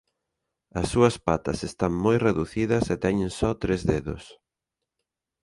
As 0.79 0.87
súas 0.93 1.15
patas 1.27 1.59
están 1.69 1.93
moi 2.05 2.17
reducidas 2.27 2.85
e 2.93 2.95
teñen 3.05 3.31
só 3.39 3.49
tres 3.63 3.81
dedos. 3.91 4.23